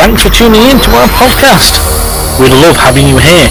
[0.00, 1.76] thanks for tuning in to our podcast.
[2.40, 3.48] We love having you here.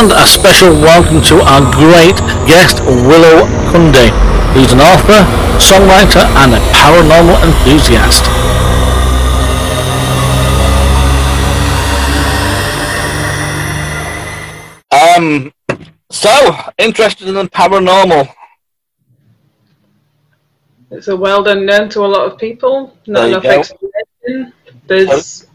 [0.00, 2.16] And a special welcome to our great
[2.48, 4.08] guest, Willow Cundy,
[4.56, 5.20] who's an author,
[5.60, 8.24] songwriter, and a paranormal enthusiast.
[14.90, 15.52] Um,
[16.10, 16.30] so,
[16.78, 18.32] interested in the paranormal.
[20.90, 22.96] It's a world unknown to a lot of people.
[23.06, 23.50] Not There you enough go.
[23.50, 24.52] explanation.
[24.86, 25.46] There's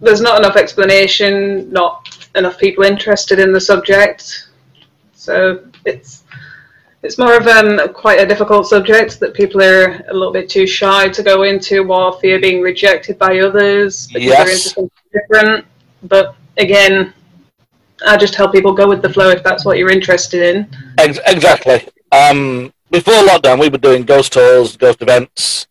[0.00, 1.70] there's not enough explanation.
[1.72, 4.48] Not enough people interested in the subject.
[5.14, 6.24] So it's
[7.02, 10.66] it's more of um, quite a difficult subject that people are a little bit too
[10.66, 14.66] shy to go into, or fear being rejected by others because they're Yes.
[14.66, 15.64] into something different.
[16.02, 17.12] But again,
[18.06, 20.68] I just help people go with the flow if that's what you're interested in.
[20.98, 21.86] Ex- exactly.
[22.10, 25.66] Um, before lockdown, we were doing ghost tours, ghost events,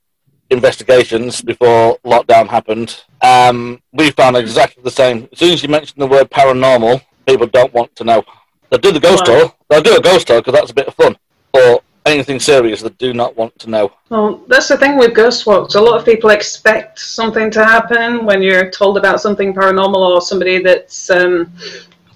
[0.50, 3.04] investigations before lockdown happened.
[3.22, 5.28] Um, we found exactly the same.
[5.32, 8.24] As soon as you mention the word paranormal, people don't want to know.
[8.70, 9.40] They'll do the ghost Wow.
[9.40, 9.54] tour.
[9.70, 11.18] They'll do a ghost tour because that's a bit of fun.
[11.52, 13.92] But anything serious, they do not want to know.
[14.10, 15.76] Well, that's the thing with ghost walks.
[15.76, 20.22] A lot of people expect something to happen when you're told about something paranormal or
[20.22, 21.52] somebody that's, um,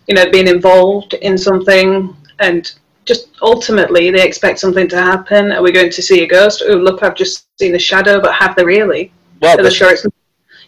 [0.07, 2.73] you know, been involved in something, and
[3.11, 5.51] just ultimately they expect something to happen.
[5.51, 6.63] Are we going to see a ghost?
[6.65, 9.11] Oh, look, I've just seen a shadow, but have they really?
[9.41, 10.05] Well, they sure it's,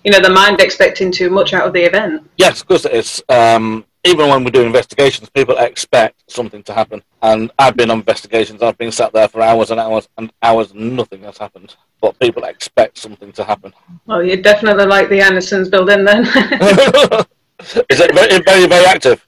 [0.04, 2.30] you know, the mind expecting too much out of the event?
[2.38, 3.24] Yes, of course it is.
[3.30, 7.02] Um, even when we do investigations, people expect something to happen.
[7.22, 10.72] And I've been on investigations, I've been sat there for hours and hours and hours,
[10.72, 11.78] and nothing has happened.
[12.02, 13.74] But people expect something to happen.
[14.06, 16.26] Well, you definitely like the Andersons building then.
[17.90, 19.26] is it very, very, very active?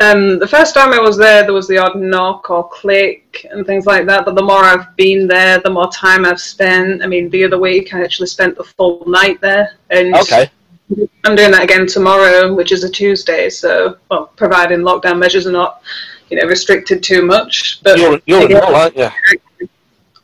[0.00, 3.66] Um, the first time I was there, there was the odd knock or click and
[3.66, 4.24] things like that.
[4.24, 7.02] But the more I've been there, the more time I've spent.
[7.02, 10.50] I mean, the other week I actually spent the full night there, and Okay.
[11.24, 13.48] I'm doing that again tomorrow, which is a Tuesday.
[13.50, 15.82] So, well, providing lockdown measures are not,
[16.28, 17.80] you know, restricted too much.
[17.82, 19.08] But You're, you're in again, all, aren't you?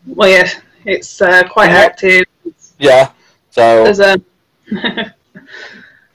[0.06, 0.48] well, yeah,
[0.84, 1.78] it's uh, quite Yeah.
[1.78, 2.24] active.
[2.78, 3.10] Yeah.
[3.50, 4.20] So, There's a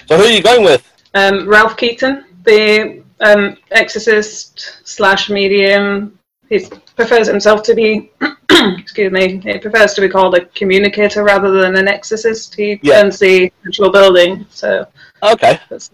[0.08, 0.90] so who are you going with?
[1.16, 6.18] um, Ralph Keaton, the um, exorcist slash medium.
[6.50, 8.12] He prefers himself to be,
[8.52, 12.54] excuse me, he prefers to be called a communicator rather than an exorcist.
[12.56, 13.04] He Yeah.
[13.10, 14.86] the actual building, so
[15.24, 15.60] Okay.
[15.70, 15.90] that's,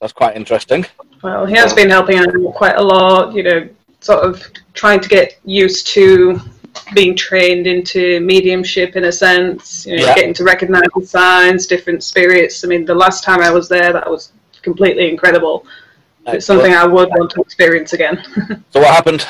[0.00, 0.84] That's quite interesting.
[1.22, 3.34] well, he has been helping out quite a lot.
[3.34, 3.68] You know,
[4.00, 4.42] sort of
[4.74, 6.40] trying to get used to
[6.94, 9.86] being trained into mediumship in a sense.
[9.86, 10.14] You know, Yeah.
[10.14, 12.64] getting to recognise the signs, different spirits.
[12.64, 15.66] I mean, the last time I was there, that was completely incredible.
[16.26, 18.22] It's something I would want to experience again.
[18.70, 19.26] So what happened?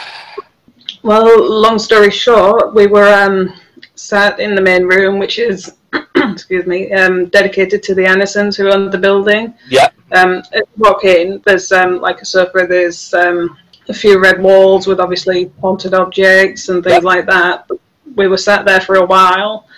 [1.03, 3.55] well, long story short, we were um,
[3.95, 5.75] sat in the main room, which is,
[6.17, 9.55] excuse me, um, dedicated to the Andersons who own the building.
[9.69, 9.89] Yeah.
[10.12, 10.43] Um,
[10.77, 13.57] walk in, there's um, like a sofa, there's um,
[13.89, 17.69] a few red walls with obviously haunted objects and things like that.
[18.17, 19.69] We were sat there for a while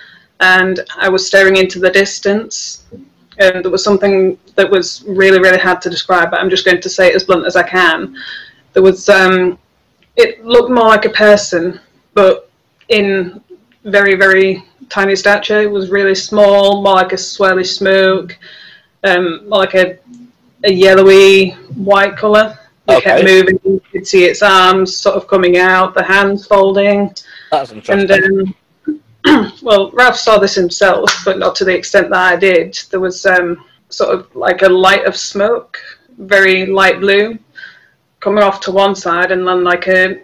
[0.40, 2.84] and I was staring into the distance.
[3.38, 6.80] And there was something that was really, really hard to describe, but I'm just going
[6.80, 8.16] to say it as blunt as I can.
[8.72, 9.58] There was, um,
[10.16, 11.80] it looked more like a person,
[12.14, 12.50] but
[12.88, 13.40] in
[13.84, 15.60] very, very tiny stature.
[15.62, 18.38] It was really small, more like a swirly smoke,
[19.04, 19.98] um, more like a,
[20.64, 22.58] a yellowy white colour.
[22.88, 23.58] It kept moving.
[23.64, 27.14] You could see its arms sort of coming out, the hands folding.
[27.50, 28.40] That's And interesting.
[28.40, 28.54] um,
[29.62, 32.78] well, Ralph saw this himself, but not to the extent that I did.
[32.90, 35.78] There was um, sort of like a light of smoke,
[36.18, 37.38] very light blue,
[38.20, 40.22] coming off to one side, and then like a,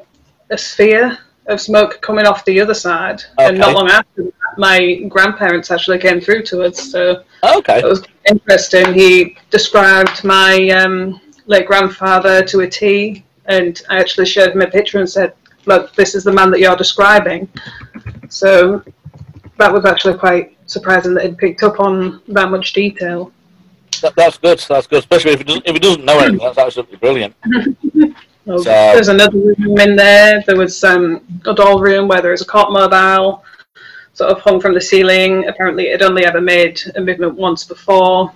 [0.51, 3.23] a sphere of smoke coming off the other side.
[3.39, 7.79] And not long after that, my grandparents actually came through to us, so okay.
[7.79, 8.95] it was interesting.
[8.95, 14.67] He described my um, late grandfather to a T, and I actually showed him a
[14.67, 15.35] picture and said,
[15.67, 17.49] "Look, this is the man that you're describing."
[18.29, 18.83] So
[19.59, 23.33] that was actually quite surprising that he'd picked up on that much detail.
[24.03, 24.59] That, that's good.
[24.69, 25.01] That's good.
[25.01, 27.35] Especially if he doesn't, if he doesn't know anything, that's absolutely brilliant.
[28.45, 30.43] Well, So- There's another room in there.
[30.47, 33.45] There was um, a doll room where there was a cot mobile,
[34.15, 35.47] sort of hung from the ceiling.
[35.49, 38.33] Apparently, it had only ever made a movement once before.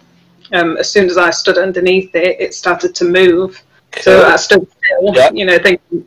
[0.53, 3.63] Um, as soon as I stood underneath it, it started to move.
[4.03, 5.31] So I stood still, Yeah.
[5.33, 6.07] you know, thinking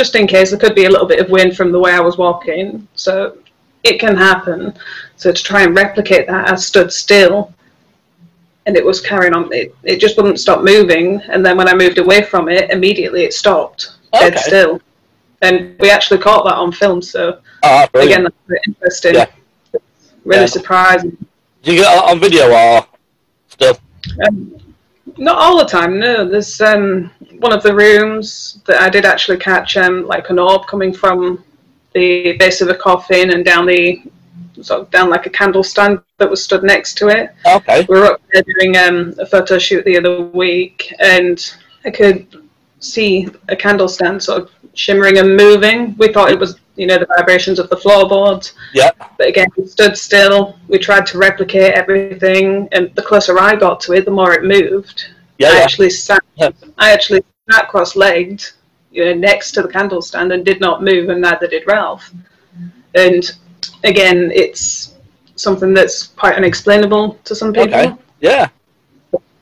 [0.00, 2.00] just in case there could be a little bit of wind from the way I
[2.00, 2.88] was walking.
[2.94, 3.36] So
[3.84, 4.72] it can happen.
[5.16, 7.52] So to try and replicate that, I stood still
[8.64, 9.52] and it was carrying on.
[9.52, 11.20] It, it just wouldn't stop moving.
[11.28, 14.80] And then when I moved away from it, immediately it stopped dead still.
[15.42, 17.02] And we actually caught that on film.
[17.02, 19.14] So Oh, again, that's very interesting.
[19.16, 19.26] Yeah.
[20.24, 20.46] Really Yeah.
[20.46, 21.14] surprising.
[21.62, 22.86] Do you get on video or
[23.48, 23.76] still?
[24.26, 24.56] Um,
[25.18, 26.28] not all the time, no.
[26.28, 30.66] There's um, one of the rooms that I did actually catch um, like an orb
[30.66, 31.44] coming from
[31.94, 34.02] the base of a coffin and down the
[34.62, 37.34] sort of down like a candle stand that was stood next to it.
[37.46, 37.86] Okay.
[37.88, 41.54] We were up there doing um, a photo shoot the other week, and
[41.84, 42.26] I could
[42.78, 45.96] see a candle stand sort of shimmering and moving.
[45.96, 48.54] We thought it was, you know, the vibrations of the floorboards.
[48.72, 48.90] Yeah.
[49.18, 50.58] But again, it stood still.
[50.66, 54.44] We tried to replicate everything, and the closer I got to it, the more it
[54.44, 55.12] moved.
[55.38, 55.50] Yeah.
[55.50, 55.62] I yeah.
[55.62, 56.24] actually sat.
[56.36, 56.50] Yeah.
[56.78, 58.42] I actually sat cross-legged,
[58.90, 62.10] you know, next to the candle stand, and did not move, and neither did Ralph.
[62.94, 63.30] And
[63.84, 64.94] again, it's
[65.36, 67.74] something that's quite unexplainable to some people.
[67.74, 67.94] Okay.
[68.20, 68.48] Yeah.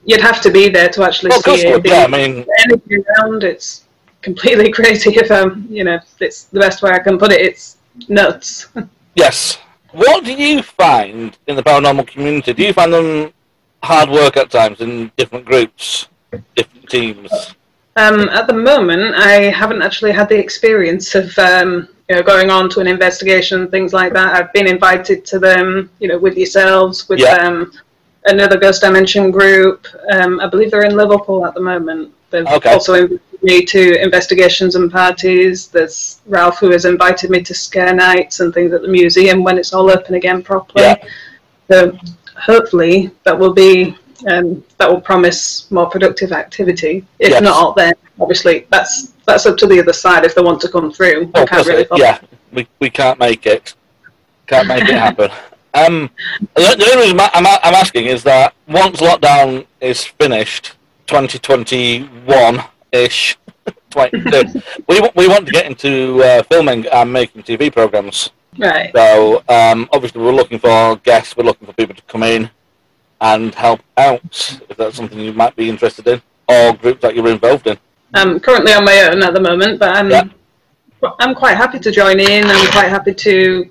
[0.04, 1.86] You'd have to be there to actually Well, see it.
[1.86, 2.04] Yeah.
[2.04, 3.84] I mean, Anything around, it's
[4.22, 5.10] completely crazy.
[5.16, 7.40] If um, you know, it's the best way I can put it.
[7.40, 7.76] It's
[8.08, 8.68] nuts.
[9.14, 9.58] yes.
[9.92, 12.52] What do you find in the paranormal community?
[12.52, 13.32] Do you find them
[13.82, 16.08] hard work at times in different groups,
[16.54, 17.54] different teams?
[17.96, 22.50] Um, at the moment, I haven't actually had the experience of um, you know, going
[22.50, 24.34] on to an investigation things like that.
[24.34, 27.34] I've been invited to them, you know, with yourselves, with Yeah.
[27.36, 27.72] um,
[28.26, 29.86] another Ghost Dimension group.
[30.10, 32.12] Um, I believe they're in Liverpool at the moment.
[32.30, 32.72] They've Okay.
[32.72, 33.08] also
[33.42, 35.68] me to investigations and parties.
[35.68, 39.58] There's Ralph who has invited me to scare nights and things at the museum when
[39.58, 40.84] it's all open again properly.
[40.84, 41.04] Yeah.
[41.70, 41.96] So
[42.36, 43.96] hopefully that will be
[44.26, 47.04] um, that will promise more productive activity.
[47.20, 47.42] If Yes.
[47.42, 50.90] not, then obviously that's that's up to the other side if they want to come
[50.92, 51.30] through.
[51.34, 51.86] I Oh, can't really.
[51.96, 52.18] yeah,
[52.52, 53.74] we, we can't make it.
[54.46, 55.30] Can't make it happen.
[55.74, 56.08] Um,
[56.54, 60.72] the, the only reason I'm I'm asking is that once lockdown is finished,
[61.06, 63.36] 2021 ish,
[64.88, 68.30] we we want to get into uh, filming and making TV programs.
[68.58, 68.90] Right.
[68.94, 71.36] So um, obviously we're looking for guests.
[71.36, 72.50] We're looking for people to come in
[73.20, 77.28] and help out if that's something you might be interested in, or groups that you're
[77.28, 77.78] involved in.
[78.14, 80.24] I'm currently on my own at the moment, but I'm Yeah.
[81.20, 82.44] I'm quite happy to join in.
[82.46, 83.70] I'm quite happy to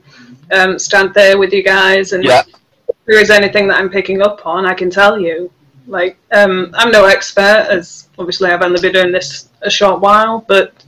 [0.52, 2.44] um, stand there with you guys, and Yeah.
[2.88, 5.52] if there is anything that I'm picking up on, I can tell you.
[5.88, 10.44] Like um, I'm no expert, as obviously I've only been doing this a short while,
[10.48, 10.84] but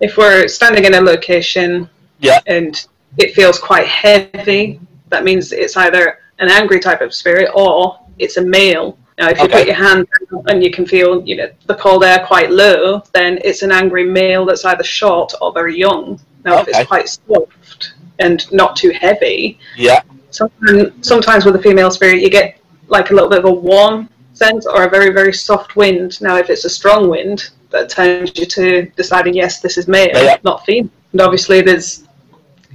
[0.00, 1.88] if we're standing in a location
[2.20, 2.40] Yeah.
[2.46, 2.86] and
[3.18, 8.36] it feels quite heavy, that means it's either an angry type of spirit or it's
[8.36, 8.96] a male.
[9.18, 9.58] Now, if you Okay.
[9.58, 10.06] put your hand
[10.46, 14.04] and you can feel, you know, the cold air quite low, then it's an angry
[14.04, 16.18] male that's either short or very young.
[16.44, 20.00] Now, if it's quite soft and not too heavy, Yeah.
[20.30, 24.08] sometimes, sometimes with a female spirit, you get like a little bit of a warm
[24.44, 26.20] sense or a very, very soft wind.
[26.20, 27.38] Now, if it's a strong wind,
[27.70, 28.64] that turns you to
[29.02, 30.38] deciding, yes, this is male, Yeah.
[30.50, 30.90] not female.
[31.12, 32.04] And obviously, there's,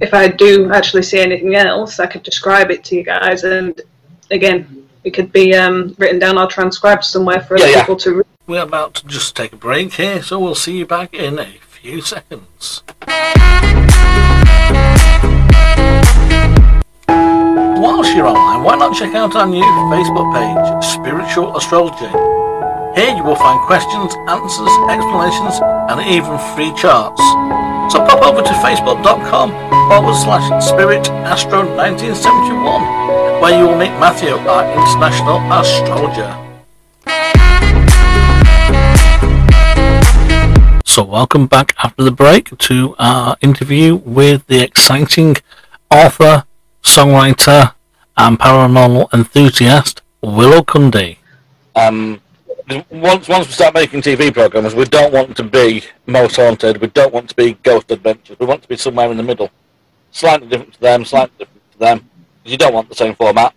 [0.00, 3.44] if I do actually see anything else, I could describe it to you guys.
[3.44, 3.80] And
[4.30, 4.58] again,
[5.04, 7.80] it could be um, written down or transcribed somewhere for other Yeah, yeah.
[7.82, 8.26] people to read.
[8.46, 11.46] We're about to just take a break here, so we'll see you back in a
[11.80, 12.82] few seconds.
[17.76, 19.62] Whilst you're online, why not check out our new
[19.92, 22.08] Facebook page, Spiritual Astrology?
[22.98, 25.60] Here you will find questions, answers, explanations,
[25.92, 27.20] and even free charts.
[27.92, 29.50] So pop over to facebook.com
[29.90, 36.32] forward slash Spirit Astro 1971, where you will meet Matthew, our international astrologer.
[40.86, 45.36] So, welcome back after the break to our interview with the exciting
[45.90, 46.45] author,
[46.86, 47.74] songwriter,
[48.16, 51.18] and paranormal enthusiast Willow Cundy.
[51.74, 52.20] Um,
[52.90, 56.80] once once we start making TV programs, we don't want to be most haunted.
[56.80, 58.38] We don't want to be ghost adventures.
[58.38, 59.50] We want to be somewhere in the middle,
[60.10, 62.10] slightly different to them, slightly different to them.
[62.44, 63.52] You don't want the same format.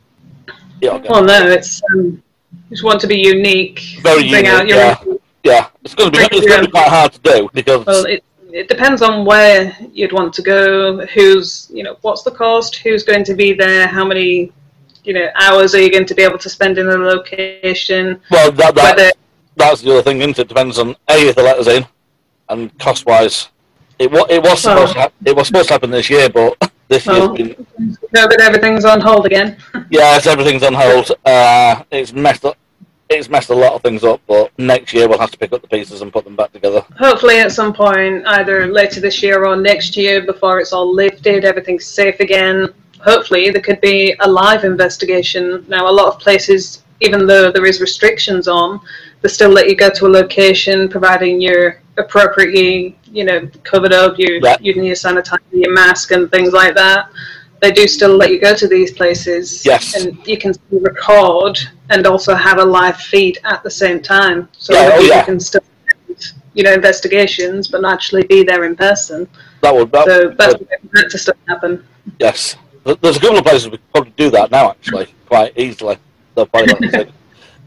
[0.82, 2.22] You don't Well, no, it's um,
[2.70, 3.80] just want to be unique.
[4.02, 5.18] Very bring out unique, your yeah.
[5.44, 8.06] yeah, it's going to be it's going to be quite hard to do because Well,
[8.06, 12.78] it, it depends on where you'd want to go, who's, you know, what's the cost,
[12.78, 14.52] who's going to be there, how many,
[15.04, 18.52] you know, hours are you going to be able to spend in the location, well
[18.52, 19.12] that, that whether,
[19.56, 20.20] that's the other thing.
[20.20, 20.48] Isn't it?
[20.48, 21.86] Depends on a if they let us in,
[22.48, 23.50] and cost wise.
[24.00, 26.72] It was it was supposed to hap- it was supposed to happen this year, but
[26.88, 29.58] this Well- year's been no, but everything's on hold again.
[29.92, 31.12] Yes, everything's on hold.
[31.26, 32.58] Uh, it's messed up.
[33.10, 35.64] It's messed a lot of things up, but next year we'll have to pick up
[35.64, 36.86] the pieces and put them back together.
[37.00, 41.44] Hopefully at some point, either later this year or next year, before it's all lifted,
[41.44, 42.70] everything's safe again.
[43.04, 45.66] Hopefully there could be a live investigation.
[45.68, 48.80] Now, a lot of places, even though there is restrictions on,
[49.22, 54.20] they still let you go to a location, providing you're appropriately, you know, covered up,
[54.20, 54.58] you're Yeah.
[54.62, 57.10] using your sanitizer, your mask, and things like that.
[57.60, 59.96] They do still let you go to these places, Yes.
[59.96, 61.58] and you can record
[61.90, 65.24] and also have a live feed at the same time, so Yeah, that oh, yeah.
[65.26, 65.62] can still,
[66.54, 69.28] you know, investigations, but not actually be there in person.
[69.62, 70.54] That would that, So that's
[70.94, 71.86] that to still happen.
[72.20, 72.56] yes.
[73.02, 75.98] There's a couple of places we could probably do that now, actually, quite easily.
[76.36, 77.12] The pilot thing.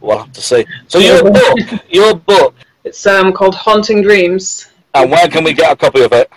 [0.00, 0.64] We'll have to see.
[0.88, 1.58] So your book,
[1.90, 6.12] your book, It's um, called Haunting Dreams, and where can we get a copy of
[6.12, 6.30] it?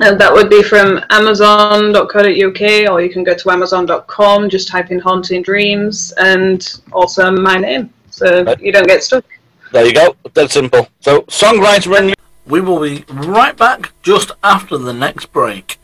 [0.00, 4.48] And that would be from Amazon.co.uk, or you can go to Amazon.com.
[4.50, 8.60] Just type in Haunting Dreams, and also my name, so Right.
[8.60, 9.24] you don't get stuck.
[9.72, 10.14] There you go.
[10.34, 10.88] Dead simple.
[11.00, 12.14] So songwriter and
[12.46, 15.78] We will be right back just after the next break.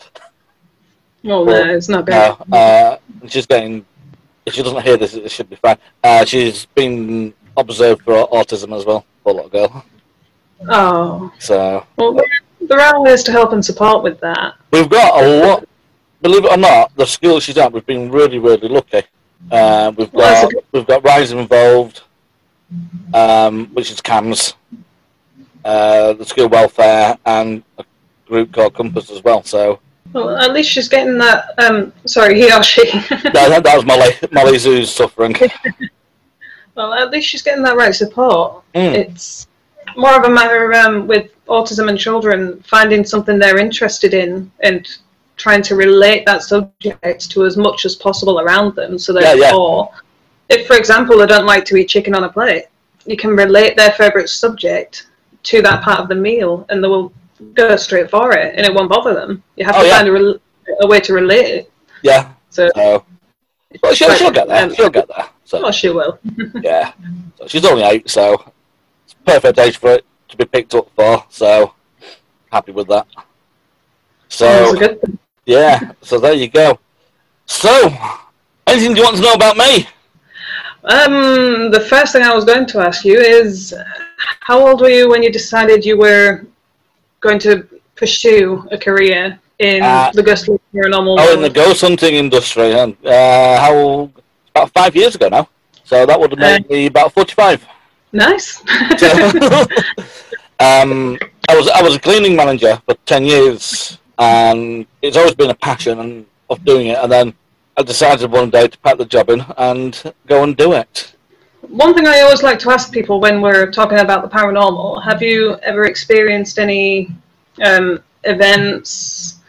[1.25, 2.11] Oh Well, no, it's not good.
[2.11, 2.97] No, uh,
[3.27, 3.83] she's getting.
[4.45, 5.77] If she doesn't hear this, it should be fine.
[6.03, 9.83] Uh, she's been observed for autism as well, poor little girl.
[10.69, 12.19] Oh, So well,
[12.59, 14.55] there are ways to help and support with that.
[14.71, 15.67] we've got a lot.
[16.21, 19.03] Believe it or not, the school she's at, we've been really, really lucky.
[19.49, 22.01] Uh, we've got we've got Rise involved,
[23.13, 24.53] um, which is CAMHS,
[25.65, 27.85] uh, the school welfare, and a
[28.27, 29.43] group called Compass as well.
[29.43, 29.79] So
[30.13, 31.55] Well, at least she's getting that.
[31.57, 32.85] Um, sorry, he or she.
[32.91, 34.11] that, that, that was Molly.
[34.31, 35.35] Molly's who's suffering.
[36.75, 38.63] well, at least she's getting that right support.
[38.75, 38.93] Mm.
[38.93, 39.47] It's
[39.97, 44.87] more of a matter um, with autism and children finding something they're interested in and
[45.41, 48.97] trying to relate that subject to as much as possible around them.
[48.99, 49.35] So Yeah, yeah.
[49.41, 49.89] therefore,
[50.49, 52.65] if, for example, they don't like to eat chicken on a plate,
[53.05, 55.07] you can relate their favourite subject
[55.43, 57.11] to that part of the meal, and they will
[57.55, 59.41] go straight for it, and it won't bother them.
[59.55, 59.95] You have Oh, to yeah.
[59.97, 60.39] find a, rel-
[60.81, 61.71] a way to relate it.
[62.03, 62.33] Yeah.
[62.51, 62.69] So,
[63.81, 64.63] but she'll, she'll get there.
[64.65, 65.25] Um, She'll get there.
[65.45, 65.65] So.
[65.65, 66.19] oh, she will.
[66.61, 66.93] Yeah.
[67.37, 68.51] So she's only eight, so
[69.05, 71.25] it's perfect age for it to be picked up for.
[71.29, 71.73] So
[72.51, 73.07] happy with that.
[73.15, 75.17] That's So a good thing.
[75.45, 75.91] Yeah.
[76.01, 76.79] So there you go.
[77.45, 77.93] So
[78.67, 79.87] anything you want to know about me?
[80.83, 83.73] Um, the first thing I was going to ask you is,
[84.39, 86.45] how old were you when you decided you were
[87.19, 92.15] going to pursue a career in Uh, the ghostly paranormal Oh, in the ghost hunting
[92.15, 92.73] industry.
[92.73, 94.09] And uh, how
[94.55, 95.47] about five years ago now.
[95.83, 97.63] So that would have made me about forty-five.
[98.11, 98.63] Nice.
[98.97, 99.07] So,
[100.59, 101.17] um,
[101.49, 105.55] I was I was a cleaning manager for ten years, and it's always been a
[105.55, 106.97] passion and of doing it.
[106.97, 107.33] And then
[107.77, 111.15] I decided one day to pack the job in and go and do it.
[111.61, 115.21] One thing I always like to ask people when we're talking about the paranormal: Have
[115.21, 117.09] you ever experienced any
[117.63, 119.39] um, events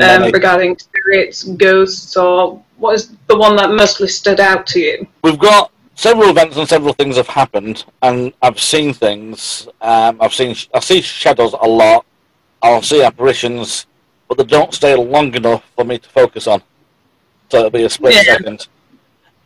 [0.00, 5.06] um, regarding spirits, ghosts, or what is the one that mostly stood out to you?
[5.22, 9.68] We've got several events and several things have happened, and I've seen things.
[9.80, 12.04] Um, I've seen I see shadows a lot.
[12.62, 13.86] I'll see apparitions,
[14.34, 16.62] but they don't stay long enough for me to focus on.
[17.50, 18.22] So it'll be a split Yeah.
[18.22, 18.66] second.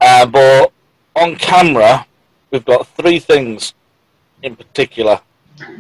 [0.00, 0.72] Uh, but
[1.16, 2.06] on camera,
[2.50, 3.74] we've got three things
[4.42, 5.20] in particular.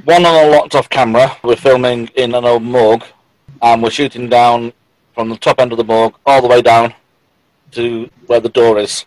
[0.04, 1.36] one on a locked off camera.
[1.44, 3.04] We're filming in an old morgue,
[3.62, 4.72] and we're shooting down
[5.14, 6.92] from the top end of the morgue all the way down
[7.72, 9.04] to where the door is.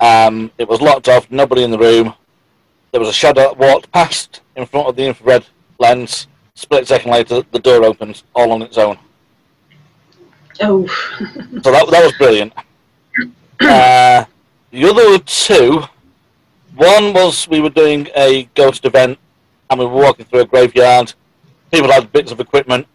[0.00, 2.14] Um, it was locked off, nobody in the room.
[2.90, 5.44] There was a shadow that walked past in front of the infrared
[5.78, 6.26] lens.
[6.56, 8.96] Split second later, the door opens all on its own.
[10.60, 12.52] Oh, So that, that was brilliant.
[13.60, 14.24] Uh,
[14.72, 15.80] the other two,
[16.74, 19.16] one was we were doing a ghost event
[19.70, 21.14] and we were walking through a graveyard.
[21.72, 22.86] People had bits of equipment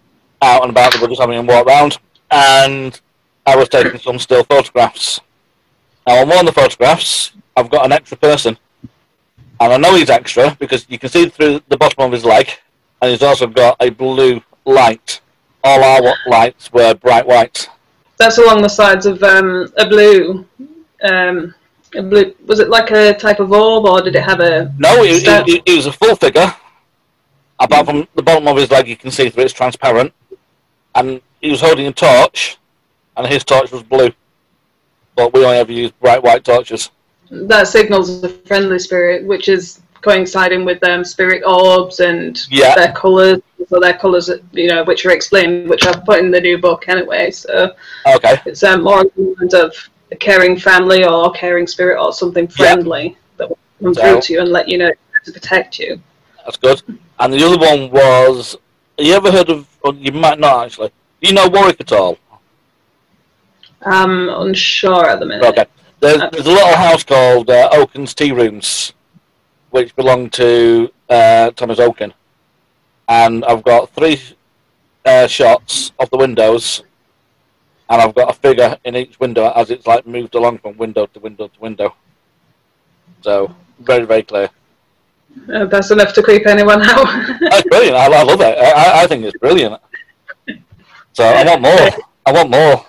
[0.41, 1.97] out and about that were just having them walk around.
[2.29, 2.99] And
[3.45, 5.21] I was taking some still photographs.
[6.05, 8.57] Now, on one of the photographs, I've got an extra person.
[9.61, 12.49] And I know he's extra because you can see through the bottom of his leg.
[13.01, 15.21] And he's also got a blue light.
[15.63, 17.69] All our lights were bright white.
[18.17, 20.45] that's along the sides of um, a blue.
[21.03, 21.53] Um,
[21.95, 22.33] a blue.
[22.45, 24.73] Was it like a type of orb, or did it have a?
[24.77, 26.53] No, he, he was a full figure.
[27.59, 30.13] Apart from the bottom of his leg, you can see through it's transparent.
[30.95, 32.57] And he was holding a torch,
[33.17, 34.11] and his torch was blue.
[35.15, 36.91] But we only ever use bright white torches.
[37.31, 42.75] That signals a friendly spirit, which is coinciding with um, spirit orbs and Yeah.
[42.75, 43.39] their colours.
[43.69, 46.85] So their colours, you know, which are explained, which I've put in the new book
[46.87, 47.31] anyway.
[47.31, 47.73] So
[48.07, 48.39] Okay.
[48.45, 49.75] it's um, more the of
[50.11, 54.33] a caring family or caring spirit or something friendly that will come So- through to
[54.33, 54.91] you and let you know
[55.25, 56.01] to protect you.
[56.45, 56.81] That's good.
[57.19, 58.55] And the other one was.
[58.97, 59.67] Have you ever heard of.
[59.83, 60.91] Or you might not actually.
[61.21, 62.17] Do you know Warwick at all?
[63.85, 65.45] I'm unsure at the minute.
[65.45, 65.65] Okay.
[65.99, 68.93] There's, there's a little house called uh, Oken's Tea Rooms,
[69.71, 72.13] which belong to uh, Thomas Oken.
[73.07, 74.19] And I've got three
[75.05, 76.83] uh, shots of the windows,
[77.89, 81.05] and I've got a figure in each window as it's like moved along from window
[81.07, 81.95] to window to window.
[83.21, 84.49] So very very clear.
[85.53, 87.05] Uh, that's enough to creep anyone out.
[87.39, 87.95] That's brilliant.
[87.95, 88.57] I, I love it.
[88.57, 89.81] I, I think it's brilliant.
[91.13, 91.89] So I want more.
[92.25, 92.85] I want more.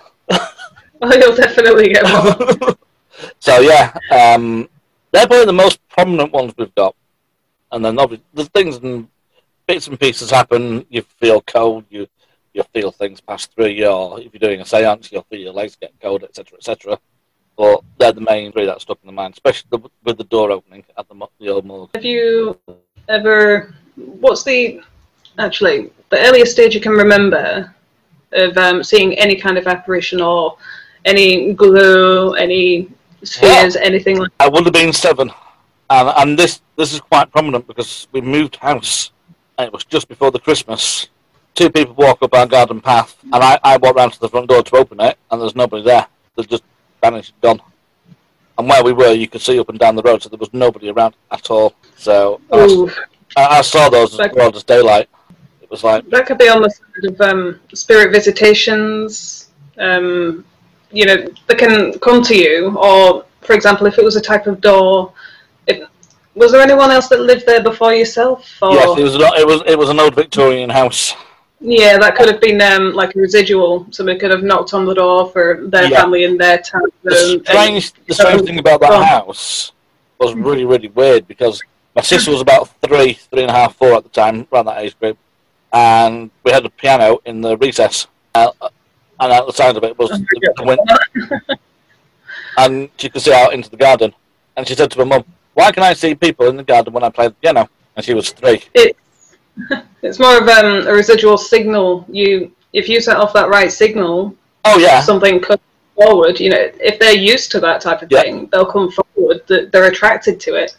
[0.99, 2.75] well, you'll definitely get more.
[3.39, 4.69] so yeah, um,
[5.11, 6.95] they're probably the most prominent ones we've got.
[7.71, 9.07] And then obviously the things and
[9.67, 10.85] bits and pieces happen.
[10.89, 11.85] You feel cold.
[11.89, 12.07] You
[12.53, 13.87] you feel things pass through you.
[13.87, 16.99] Or if you're doing a séance, you'll feel your legs get cold, etc., etc.
[17.57, 20.51] But they're the main three that stuck in the mind, especially the, with the door
[20.51, 21.91] opening at the, the old morgue.
[21.93, 22.57] Have you
[23.07, 23.73] ever?
[23.95, 24.81] What's the
[25.37, 27.73] actually the earliest stage you can remember
[28.33, 30.57] of um, seeing any kind of apparition or
[31.05, 32.89] any glow, any
[33.23, 34.37] spheres, anything like?
[34.37, 34.45] that.
[34.45, 35.31] I would have been seven,
[35.89, 39.11] and and this this is quite prominent because we moved house,
[39.57, 41.07] and it was just before the Christmas.
[41.53, 44.47] Two people walk up our garden path, and I, I walked round to the front
[44.47, 46.07] door to open it, and there's nobody there.
[46.35, 46.63] They've just
[47.01, 47.61] vanished, gone.
[48.57, 50.53] And where we were, you could see up and down the road, so there was
[50.53, 51.73] nobody around at all.
[51.97, 52.39] So
[53.35, 55.09] I, I, saw those as broad as daylight.
[55.61, 59.49] It was like, that could be on the side of um, spirit visitations.
[59.77, 60.45] Um,
[60.91, 64.47] you know, that can come to you, or for example, if it was a type
[64.47, 65.13] of door.
[65.67, 65.87] If,
[66.35, 68.49] was there anyone else that lived there before yourself?
[68.61, 68.73] Or?
[68.73, 71.13] yes, it was an- it was it was an old Victorian house.
[71.59, 73.85] Yeah, that could have been um, like a residual.
[73.91, 76.01] Somebody could have knocked on the door for their Yeah.
[76.01, 76.81] family in their town.
[77.03, 79.71] The and- strange, the strange thing about that house
[80.19, 81.61] was really, really weird because
[81.95, 84.79] my sister was about three, three and a half, four at the time, around that
[84.79, 85.17] age group,
[85.73, 88.49] and we had a piano in the recess, uh,
[89.21, 91.57] and out the side of it was the, the win-
[92.57, 94.13] and she could see out into the garden.
[94.57, 97.03] And she said to her mum, "Why can I see people in the garden when
[97.03, 98.61] I play the piano?" And she was three.
[98.73, 99.37] It's
[100.01, 102.05] it's more of um, a residual signal.
[102.09, 105.61] You if you set off that right signal, Oh yeah, something comes
[105.95, 106.39] forward.
[106.39, 108.21] You know, if they're used to that type of Yeah.
[108.23, 109.47] thing, they'll come forward.
[109.47, 110.75] Th- They're attracted to it.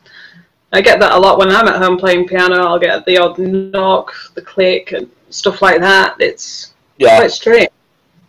[0.74, 2.64] I get that a lot when I'm at home playing piano.
[2.64, 6.16] I'll get the odd knock, the click, and stuff like that.
[6.18, 7.18] It's yeah.
[7.18, 7.68] quite strange.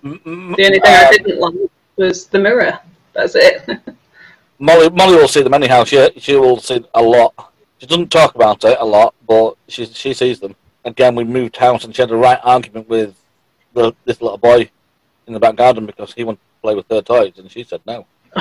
[0.04, 1.54] M- m- The only thing I um, didn't like
[1.98, 2.80] was the mirror.
[3.14, 3.64] That's it.
[4.60, 5.84] Molly, Molly will see them anyhow.
[5.84, 7.34] She she will see a lot.
[7.80, 10.56] She doesn't talk about it a lot, but she she sees them.
[10.86, 13.16] Again, we moved house, and she had a right argument with
[13.74, 14.70] the, this little boy
[15.28, 17.82] in the back garden because he wanted to play with her toys, and she said
[17.86, 18.06] no.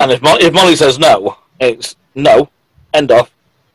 [0.00, 2.48] And if Mo- if Molly says no, it's no.
[2.94, 3.30] End of.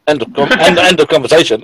[0.08, 1.64] End of com- end, end of conversation.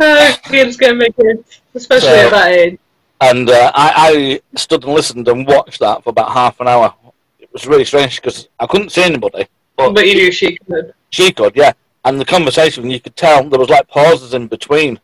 [0.00, 2.78] Oh, kids can make kids, especially So- at that age.
[3.22, 6.94] And uh, I, I stood and listened and watched that for about half an hour.
[7.38, 10.92] It was really strange because I couldn't see anybody, but But you knew she could.
[11.10, 11.72] She could, yeah.
[12.04, 14.98] And the conversation, you could tell there was like pauses in between,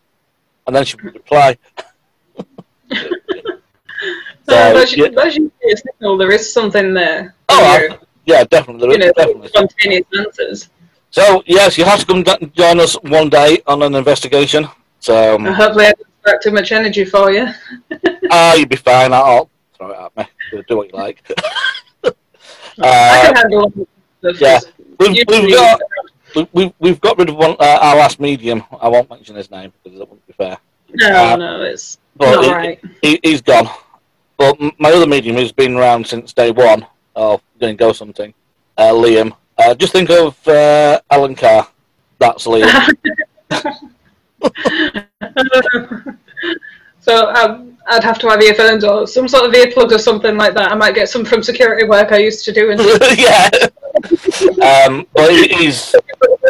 [0.67, 1.57] and then she would reply.
[4.49, 5.09] So So, that's, yeah.
[5.15, 7.35] that's usually a signal there is something there.
[7.51, 9.49] Oh, I- Yeah, definitely, there you is know, definitely.
[9.49, 10.69] spontaneous answers.
[11.11, 12.23] So yes, you have to come
[12.55, 14.67] join us one day on an investigation.
[15.01, 15.93] So um, Hopefully, I
[16.31, 17.47] don't too much energy for you.
[18.31, 19.13] ah, you'll be fine.
[19.13, 20.63] I'll throw it at me.
[20.69, 21.23] Do- what you like.
[22.05, 22.11] I
[22.81, 23.61] uh, can handle
[24.23, 24.41] all stuff.
[24.41, 24.61] yeah.
[25.01, 25.81] We've, we've got
[26.35, 28.63] we- we've, we've got rid of one, uh, our last medium.
[28.81, 30.59] I won't mention his name because it wouldn't be fair.
[30.95, 32.81] No, uh, no, it's But not he- right.
[33.03, 33.69] he, he's gone.
[34.37, 36.87] But my other medium, who's been around since day one
[37.17, 38.33] of doing Go Something,
[38.77, 39.35] uh, Liam.
[39.59, 41.67] Uh, just think of uh, Alan Carr.
[42.21, 42.95] That's Liam.
[47.01, 50.55] so um, I'd have to have earphones or some sort of earplugs or something like
[50.55, 50.71] that.
[50.71, 52.71] I might get some from security work I used to do.
[52.71, 52.81] And
[53.19, 53.51] yeah.
[54.87, 55.95] um, but he- he's,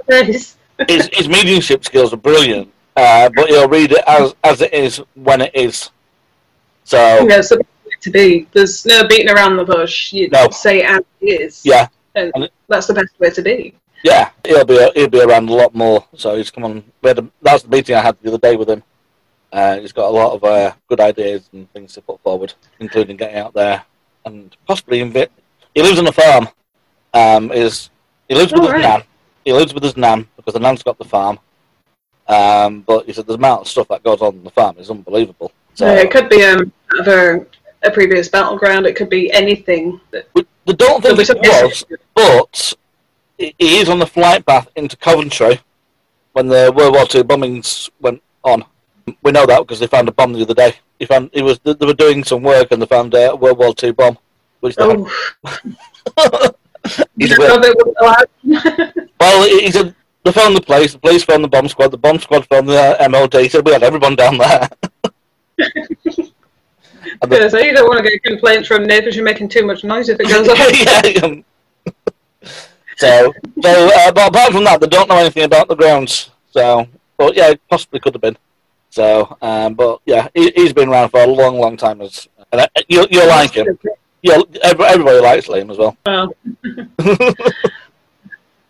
[0.89, 2.73] his, his mediumship skills are brilliant.
[2.97, 5.91] Uh, but he'll read it as, as it is when it is.
[6.83, 6.97] So,
[7.29, 8.49] yeah, it's the best way to be.
[8.53, 10.13] There's no beating around the bush.
[10.13, 10.49] You No.
[10.51, 11.63] say as it is.
[11.65, 11.87] yeah.
[12.17, 13.75] And And it- that's the best way to be.
[14.05, 16.05] Yeah, he'll be he'll be around a lot more.
[16.17, 16.85] So he's come on.
[17.03, 18.83] We had a, that's the meeting I had the other day with him.
[19.53, 23.17] Uh, he's got a lot of uh, good ideas and things to put forward, including
[23.17, 23.83] getting out there
[24.25, 25.31] and possibly invite.
[25.75, 26.49] He lives on a farm.
[27.15, 27.91] Um, is
[28.29, 28.83] he lives with Oh, his right.
[28.83, 29.03] nan?
[29.45, 31.39] He lives with his nan because the nan's got the farm.
[32.29, 34.91] Um, but he said the amount of stuff that goes on on the farm is
[34.91, 35.51] unbelievable.
[35.75, 36.71] So Uh, it could be um,
[37.07, 37.41] a,
[37.85, 38.87] a previous battleground.
[38.87, 39.99] It could be anything.
[40.11, 41.85] That, we, we don't think it was,
[42.15, 42.75] but
[43.39, 45.61] he is on the flight path into Coventry
[46.33, 48.65] when the World War II bombings went on.
[49.23, 50.75] We know that because they found a bomb the other day.
[50.99, 53.73] He found he was they were doing some work and they found a World War
[53.83, 54.19] II bomb,
[54.61, 55.09] which they Oh.
[57.19, 59.09] He's a bit- Love it when it happens.
[59.21, 60.93] well, he said they found the place.
[60.93, 61.89] The police found the bomb squad.
[61.89, 63.35] The bomb squad found the uh, MOD.
[63.35, 64.69] He said we had everyone down there.
[65.57, 66.33] The-
[67.31, 69.17] Yeah, so you don't want to get complaints from neighbours.
[69.17, 70.59] You're making too much noise if it goes off.
[71.15, 71.21] yeah.
[71.27, 71.45] um,
[72.99, 73.33] so,
[73.63, 76.31] so uh, but apart from that, they don't know anything about the grounds.
[76.51, 78.37] So, but yeah, it possibly could have been.
[78.91, 82.01] So, um, but yeah, he, he's been around for a long, long time.
[82.01, 83.79] As and uh, you, you'll like him.
[84.23, 85.97] Yeah, everybody likes Liam as well.
[86.05, 86.35] Well,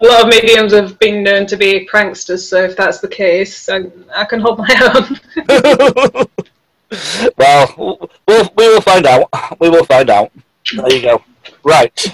[0.01, 3.69] a lot of mediums have been known to be pranksters, so if that's the case,
[3.71, 5.19] I, I can hold my own.
[7.39, 9.31] well, we'll we will find out.
[9.59, 10.31] We will find out.
[10.75, 11.25] There you go.
[11.65, 12.13] Right.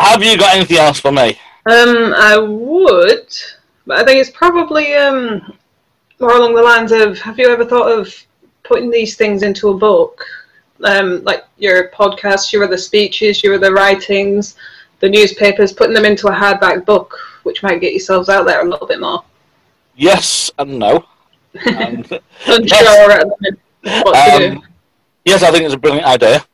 [0.00, 1.38] Have you got anything else for me?
[1.66, 3.28] um, I would,
[3.86, 5.52] but I think it's probably um,
[6.18, 8.12] more along the lines of Have you ever thought of
[8.62, 10.24] putting these things into a book?
[10.82, 14.56] Um, like your podcasts, your other speeches, your other writings,
[15.00, 18.68] the newspapers, putting them into a hardback book, which might get yourselves out there a
[18.68, 19.22] little bit more.
[19.96, 21.04] Yes and no.
[21.66, 24.56] And, Unsure at the minute what to do.
[24.56, 24.62] um,
[25.24, 26.44] yes, I think it's a brilliant idea.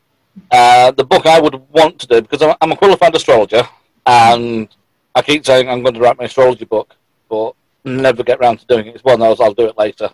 [0.50, 3.62] Uh, the book I would want to do because I'm, I'm a qualified astrologer,
[4.06, 4.68] and
[5.14, 6.94] I keep saying I'm going to write my astrology book,
[7.28, 8.94] but never get round to doing it.
[8.94, 10.10] It's one of those I'll do it later.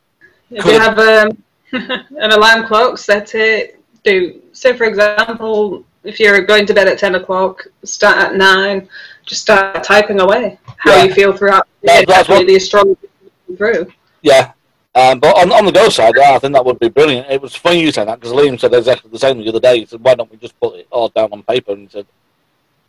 [0.50, 3.78] If Could- you have um, an alarm clock, set it.
[4.04, 8.88] Do say, for example, if you're going to bed at ten o'clock, start at nine.
[9.24, 11.04] Just start typing away how Yeah.
[11.04, 13.08] you feel throughout the That- that's what- the astrology
[13.56, 13.92] through.
[14.22, 14.52] Yeah.
[14.94, 17.31] Um, but on, on the go side, I think that would be brilliant.
[17.31, 19.81] It was funny you said that because Liam said exactly the same the other day.
[19.81, 22.07] He said, "Why don't we just put it all down on paper and said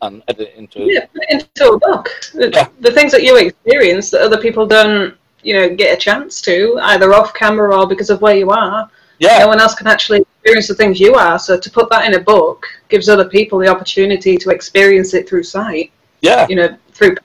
[0.02, 2.10] and edit it into Yeah, into a book.
[2.34, 2.68] The, Yeah.
[2.80, 6.78] the things that you experience that other people don't, you know, get a chance to,
[6.82, 8.90] either off camera or because of where you are.
[9.18, 11.38] yeah, No one else can actually experience the things you are.
[11.38, 15.26] So to put that in a book gives other people the opportunity to experience it
[15.26, 15.90] through sight.
[16.20, 17.16] yeah." You know, through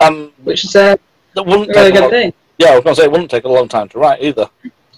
[0.00, 0.98] Um, which is a
[1.36, 2.32] really good thing.
[2.58, 2.68] Yeah.
[2.68, 4.48] I was going to say it wouldn't take a long time to write either.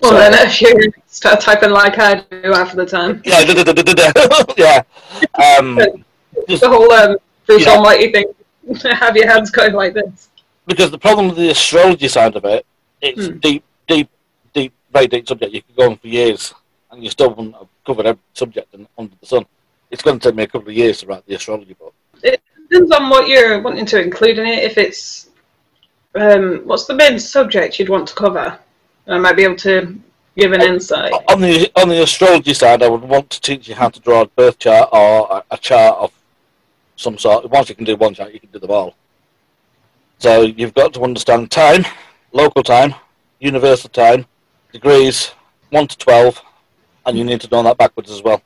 [0.03, 3.45] Well, So- then if you start typing like I do half of the time, Yeah,
[3.45, 4.55] da- da- da- da- da- da.
[4.57, 4.83] yeah.
[5.59, 5.79] Um,
[6.49, 7.17] just the whole um,
[7.47, 7.73] Bruce Yeah.
[7.77, 8.27] Almighty thing,
[8.93, 10.29] have your hands going like this.
[10.67, 12.67] because the problem with the astrology side of it,
[13.01, 13.39] it's Hmm.
[13.39, 14.09] deep, deep,
[14.53, 15.53] deep, very deep subject.
[15.55, 16.53] You could go on for years,
[16.91, 19.47] and you still wouldn't have covered every subject under the sun.
[19.91, 21.95] It's going to take me a couple of years to write the astrology book.
[22.23, 24.65] It depends on what you're wanting to include in it.
[24.65, 25.29] If it's
[26.17, 28.59] um, what's the main subject you'd want to cover,
[29.07, 29.95] I might be able to
[30.37, 31.13] give an insight.
[31.29, 34.23] On the on the astrology side, I would want to teach you how to draw
[34.23, 36.13] a birth chart or a, a chart of
[36.97, 37.49] some sort.
[37.51, 38.95] Once you can do one chart, you can do them all.
[40.19, 41.85] So you've got to understand time,
[42.33, 42.95] local time,
[43.39, 44.27] universal time,
[44.73, 45.33] degrees,
[45.71, 46.41] one to twelve,
[47.05, 48.43] and you need to know that backwards as well.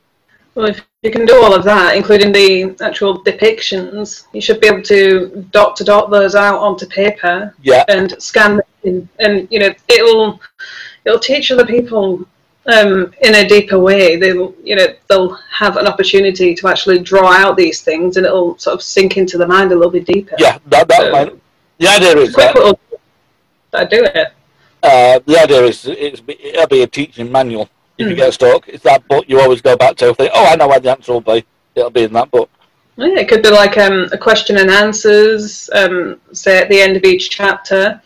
[0.54, 4.66] Well, if you can do all of that, including the actual depictions, you should be
[4.66, 9.46] able to dot to dot those out onto paper Yeah, and scan them in, and
[9.50, 10.40] you know it'll
[11.04, 12.26] it'll teach other people
[12.66, 14.16] um, in a deeper way.
[14.16, 18.58] They'll you know they'll have an opportunity to actually draw out these things, and it'll
[18.58, 20.34] sort of sink into the mind a little bit deeper.
[20.38, 21.32] yeah, that that So- might
[21.78, 22.78] The idea is that, little
[23.70, 24.28] that do it.
[24.82, 27.68] uh, the idea is it's, it'll be a teaching manual.
[28.00, 28.16] If you Mm.
[28.16, 30.14] get stuck, it's that book you always go back to.
[30.14, 31.44] Think, oh, I know where the answer will be.
[31.74, 32.48] It'll be in that book.
[32.96, 36.96] Yeah, it could be like um, a question and answers, um, say at the end
[36.96, 38.00] of each chapter,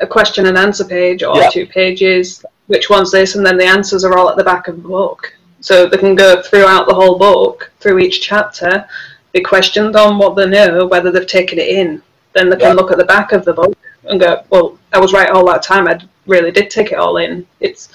[0.00, 1.48] a question and answer page or Yeah.
[1.48, 2.44] two pages.
[2.66, 3.36] Which one's this?
[3.36, 5.32] And then the answers are all at the back of the book.
[5.60, 8.84] So they can go throughout the whole book, through each chapter,
[9.32, 12.02] be questioned on what they know, whether they've taken it in.
[12.32, 12.74] Then they can Yeah.
[12.74, 15.62] look at the back of the book and go, well, I was right all that
[15.62, 15.86] time.
[15.86, 17.46] I really did take it all in.
[17.60, 17.88] It's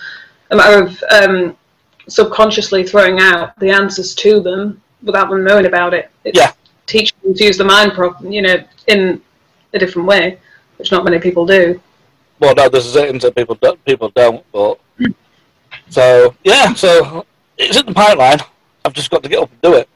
[0.52, 1.58] a matter of um,
[2.08, 6.10] subconsciously throwing out the answers to them without them knowing about it.
[6.24, 6.52] It's Yeah.
[6.86, 9.22] Teaching them to use the mind, pro- you know, in
[9.74, 10.40] a different way,
[10.78, 11.82] which not many people do.
[12.40, 13.10] Well, no, there's it.
[13.10, 14.46] And people don't, people don't.
[14.52, 14.80] But
[15.90, 17.26] so yeah, so
[17.58, 18.40] it's in the pipeline.
[18.86, 19.90] I've just got to get up and do it.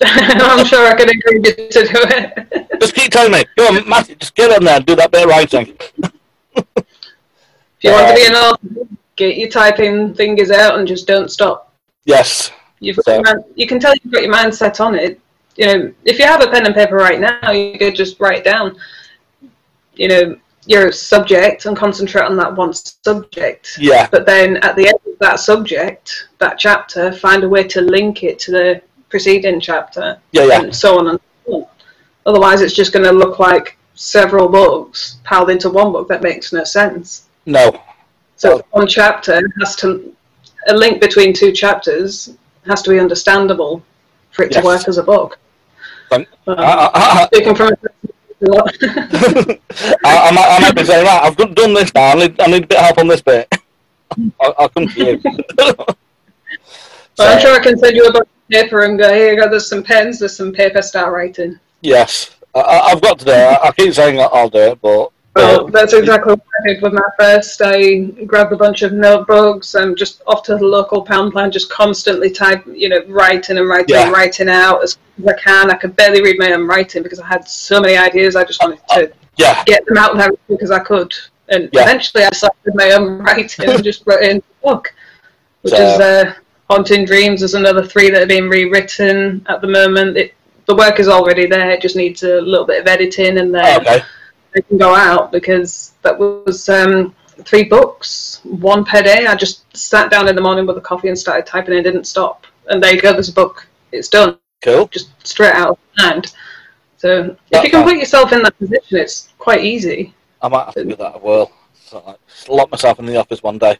[0.04, 2.70] I'm sure I could agree to do it.
[2.80, 3.44] Just keep telling me.
[3.56, 4.16] Go on, Matthew.
[4.16, 5.68] Just get on there and do that bit of writing.
[6.56, 6.76] if
[7.80, 11.72] you want to be an author, get your typing fingers out and just don't stop.
[12.04, 12.50] Yes.
[12.80, 15.20] You've got So- your mind, you can tell you've got your mind set on it.
[15.56, 18.42] You know, if you have a pen and paper right now, you could just write
[18.44, 18.76] down,
[19.94, 23.76] you know, your subject and concentrate on that one subject.
[23.78, 24.08] Yeah.
[24.10, 28.24] But then at the end of that subject, that chapter, find a way to link
[28.24, 30.44] it to the preceding chapter, Yeah.
[30.44, 30.62] Yeah.
[30.62, 31.66] and so on and so on.
[32.26, 36.52] Otherwise, it's just going to look like several books piled into one book that makes
[36.52, 37.26] no sense.
[37.46, 37.80] No.
[38.36, 40.14] So one chapter has to,
[40.68, 42.34] a link between two chapters
[42.66, 43.82] has to be understandable
[44.32, 44.60] for it Yes.
[44.62, 45.38] to work as a book.
[46.10, 47.76] Um, I, from a
[50.04, 52.10] I, I, might, I might be saying, right, I've done this now.
[52.10, 53.48] I need, I need a bit of help on this bit.
[54.40, 55.20] I'll, I'll come to you.
[55.56, 55.86] Well,
[57.14, 59.40] So, I'm sure I can send you a bunch of paper and go, here you
[59.40, 61.58] go, there's some pens, there's some paper, start writing.
[61.80, 63.34] Yes, I- I've got to do it.
[63.34, 66.92] I, I keep saying I'll do it, but Well, that's exactly what I did with
[66.92, 67.60] my first.
[67.64, 72.30] I grabbed a bunch of notebooks and just off to the local Poundland, just constantly
[72.30, 74.04] type, you know, writing and writing Yeah.
[74.04, 75.70] and writing out as as I can.
[75.70, 78.36] I could barely read my own writing because I had so many ideas.
[78.36, 81.12] I just wanted to yeah, get them out there as quick as I could.
[81.48, 81.82] And Yeah.
[81.82, 84.92] eventually I started my own writing and just wrote in a book,
[85.62, 86.32] which So- is uh,
[86.70, 87.40] Haunting Dreams.
[87.40, 90.16] There's another three that are being rewritten at the moment.
[90.16, 90.34] It,
[90.66, 91.70] the work is already there.
[91.70, 94.02] It just needs a little bit of editing and then okay,
[94.54, 97.14] they can go out because that was um,
[97.44, 99.26] three books, one per day.
[99.26, 102.04] I just sat down in the morning with a coffee and started typing and didn't
[102.04, 102.46] stop.
[102.68, 103.66] And there you go, there's a book.
[103.92, 104.86] It's done, cool.
[104.88, 106.32] just straight out of the hand.
[106.96, 110.14] So if you can put yourself in that position, it's quite easy.
[110.40, 111.52] I might have to do that as well.
[111.74, 113.78] So, like, lock myself in the office one day.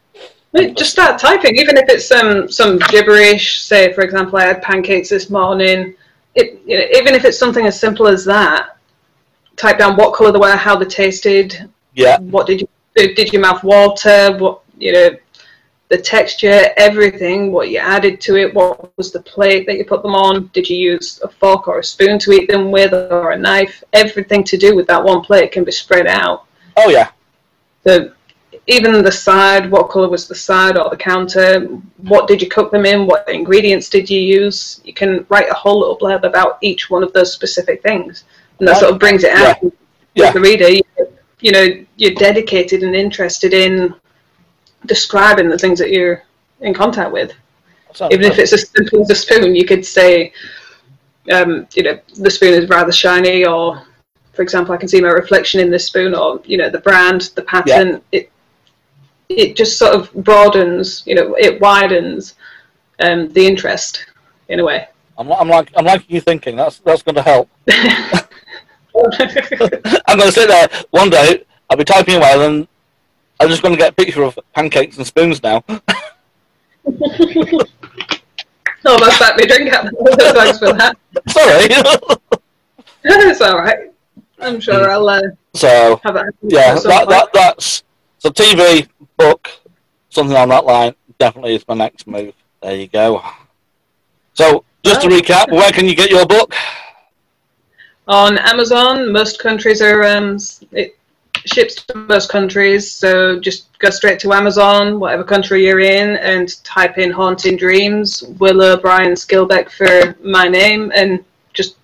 [0.55, 3.63] Just start typing, even if it's um, some gibberish.
[3.63, 5.95] Say, for example, I had pancakes this morning.
[6.35, 8.77] It, you know, even if it's something as simple as that,
[9.57, 13.43] type down what colour they were, how they tasted, Yeah, what did you did your
[13.43, 14.37] mouth water?
[14.39, 15.11] What you know
[15.89, 20.03] the texture everything what you added to it what was the plate that you put
[20.03, 20.51] them on?
[20.53, 23.85] Did you use a fork or a spoon to eat them with or a knife?
[23.93, 26.47] Everything to do with that one plate can be spread out.
[26.77, 27.11] Oh yeah,
[27.83, 28.15] the
[28.67, 31.61] even the side what color was the side or the counter?
[31.99, 33.07] What did you cook them in?
[33.07, 34.81] What ingredients did you use?
[34.85, 38.25] You can write a whole little blurb about each one of those specific things
[38.59, 39.73] and that sort of brings it out with
[40.15, 40.33] Yeah.
[40.33, 40.83] the reader you,
[41.41, 43.95] you know you're dedicated and interested in
[44.87, 46.23] describing the things that you're
[46.61, 47.33] in contact with
[47.93, 50.33] sounds even if it's as simple as a spoon you could say
[51.33, 53.83] um, you know the spoon is rather shiny or
[54.33, 57.31] for example i can see my reflection in this spoon or you know the brand
[57.35, 58.31] the pattern it
[59.29, 62.35] it just sort of broadens you know it widens
[63.01, 64.07] um, the interest
[64.49, 64.87] in a way
[65.17, 66.57] I'm, I'm like, I'm liking you thinking.
[66.57, 67.49] That's that's going to help.
[68.97, 71.45] I'm going to sit there one day.
[71.69, 72.69] I'll be typing away, and
[73.41, 75.65] I'm just going to get a picture of pancakes and spoons now.
[78.87, 79.87] oh that's that me drink out
[80.35, 80.95] thanks for that
[81.29, 81.67] Sorry.
[83.05, 83.91] it's all right
[84.41, 85.23] i'm sure i'll uh,
[85.55, 87.85] so have it yeah, that, that that's
[88.19, 89.49] so TV book
[90.11, 92.35] something on that line definitely is my next move.
[92.63, 93.23] There you go.
[94.35, 96.55] So just to recap, where can you get your book?
[98.09, 99.13] On Amazon.
[99.13, 100.39] Most countries are um,
[100.73, 100.97] it
[101.47, 106.63] ships to most countries, so just go straight to Amazon, whatever country you're in, and
[106.65, 111.77] type in "Haunting Dreams" Willow Brian Skilbeck for my name, and just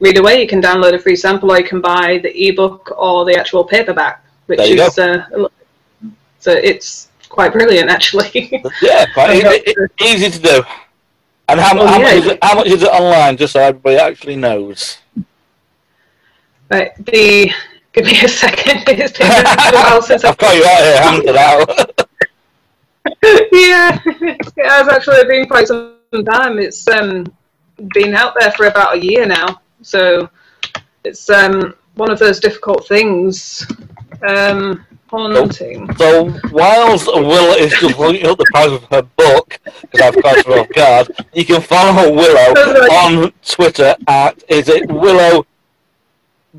[0.00, 0.40] read away.
[0.40, 3.64] You can download a free sample, or you can buy the ebook or the actual
[3.64, 5.48] paperback, which There you is uh,
[6.38, 8.62] so it's quite brilliant actually.
[8.82, 9.42] Yeah, quite
[10.00, 10.62] easy to do.
[11.50, 12.04] And how, Well, how, yeah.
[12.04, 14.98] much is it, how much is it online, just so everybody actually knows?
[16.70, 17.50] Right, the
[17.92, 18.84] give me a second.
[18.88, 22.08] It's been a while since I've got you out here, handed out.
[23.52, 26.58] yeah, it has actually been quite some time.
[26.58, 27.32] It's um,
[27.94, 30.28] been out there for about a year now, so
[31.04, 33.66] it's um, one of those difficult things.
[34.28, 35.92] Um, haunting.
[35.96, 40.46] So whilst Willow is just looking up the price of her book, because I've caught
[40.46, 42.52] her off guard, you can follow Willow
[42.90, 45.46] on Twitter at is it Willow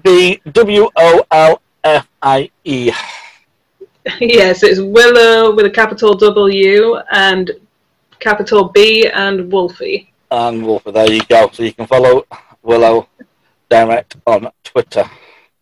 [0.04, 2.92] B W O L F I E.
[4.20, 7.52] Yes, it's Willow with a capital W and
[8.20, 10.14] capital B and Wolfie.
[10.32, 11.50] And Wolfer, there you go.
[11.52, 12.26] So you can follow
[12.64, 13.08] Willow
[13.70, 15.10] direct on Twitter.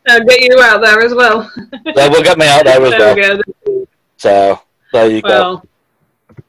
[0.08, 1.52] I'll get you out there as well.
[1.96, 3.38] That will get me out there as there well.
[3.66, 3.88] we go.
[4.18, 4.62] So
[4.94, 5.62] there you go.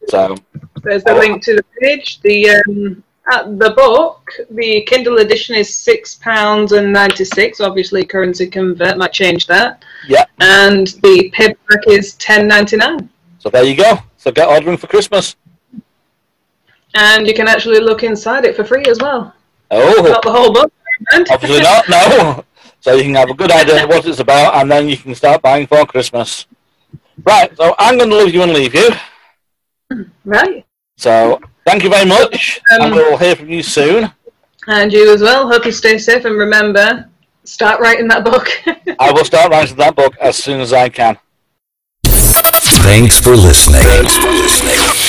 [0.09, 0.37] So
[0.83, 2.21] there's the link to the page.
[2.21, 7.61] The um, at the book, the Kindle edition is six pounds and ninety six.
[7.61, 9.85] Obviously, currency convert might change that.
[10.07, 10.25] Yeah.
[10.41, 13.09] And the paperback is ten ninety nine.
[13.39, 13.99] so there you go.
[14.17, 15.37] So get ordering for Christmas.
[16.95, 19.35] And you can actually look inside it for free as well.
[19.71, 20.73] Oh, Not the whole book.
[21.31, 21.89] obviously not.
[21.89, 22.45] No.
[22.81, 25.13] So you can have a good idea of what it's about, and then you can
[25.13, 26.47] start buying for Christmas.
[27.25, 27.55] Right.
[27.57, 28.89] So I'm going to leave you and leave you.
[30.25, 30.65] Right.
[30.97, 34.11] So thank you very much, Um, and we'll hear from you soon.
[34.67, 35.47] And you as well.
[35.49, 37.09] Hope you stay safe and remember,
[37.45, 38.49] start writing that book.
[38.99, 41.19] I will start writing that book as soon as I can.
[42.05, 43.83] Thanks for listening.
[43.83, 45.08] Thanks for listening.